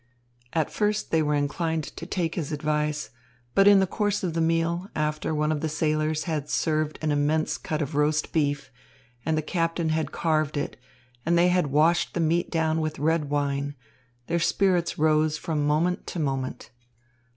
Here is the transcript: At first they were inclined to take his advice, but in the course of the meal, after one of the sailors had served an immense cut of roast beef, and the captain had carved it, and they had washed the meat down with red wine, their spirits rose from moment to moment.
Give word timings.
At 0.53 0.71
first 0.71 1.11
they 1.11 1.21
were 1.21 1.35
inclined 1.35 1.83
to 1.83 2.07
take 2.07 2.33
his 2.33 2.51
advice, 2.51 3.11
but 3.53 3.67
in 3.67 3.79
the 3.79 3.85
course 3.85 4.23
of 4.23 4.33
the 4.33 4.41
meal, 4.41 4.89
after 4.95 5.31
one 5.31 5.51
of 5.51 5.61
the 5.61 5.69
sailors 5.69 6.23
had 6.23 6.49
served 6.49 6.97
an 7.03 7.11
immense 7.11 7.55
cut 7.59 7.83
of 7.83 7.93
roast 7.93 8.33
beef, 8.33 8.71
and 9.27 9.37
the 9.37 9.43
captain 9.43 9.89
had 9.89 10.11
carved 10.11 10.57
it, 10.57 10.75
and 11.23 11.37
they 11.37 11.49
had 11.49 11.67
washed 11.67 12.15
the 12.15 12.19
meat 12.19 12.49
down 12.49 12.81
with 12.81 12.97
red 12.97 13.25
wine, 13.29 13.75
their 14.25 14.39
spirits 14.39 14.97
rose 14.97 15.37
from 15.37 15.67
moment 15.67 16.07
to 16.07 16.19
moment. 16.19 16.71